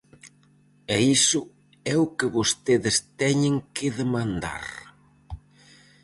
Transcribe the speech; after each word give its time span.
E 0.95 0.97
iso 1.17 1.41
é 1.93 1.95
o 2.05 2.07
que 2.17 2.31
vostedes 2.37 2.95
teñen 3.21 3.55
que 3.75 3.87
demandar. 3.99 4.65